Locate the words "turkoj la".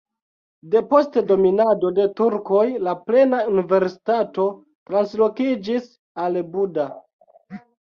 2.21-2.95